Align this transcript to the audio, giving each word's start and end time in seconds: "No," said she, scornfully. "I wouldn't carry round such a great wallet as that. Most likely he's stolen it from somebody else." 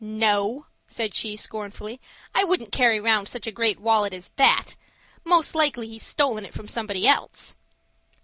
"No," 0.03 0.65
said 0.87 1.13
she, 1.13 1.35
scornfully. 1.35 2.01
"I 2.33 2.43
wouldn't 2.43 2.71
carry 2.71 2.99
round 2.99 3.27
such 3.27 3.45
a 3.45 3.51
great 3.51 3.79
wallet 3.79 4.15
as 4.15 4.29
that. 4.35 4.75
Most 5.23 5.53
likely 5.53 5.87
he's 5.89 6.01
stolen 6.01 6.43
it 6.43 6.55
from 6.55 6.67
somebody 6.67 7.07
else." 7.07 7.55